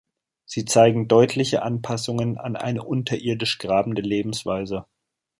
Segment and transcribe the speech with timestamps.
[0.45, 4.87] Sie zeigen deutliche Anpassungen an eine unterirdisch grabende Lebensweise.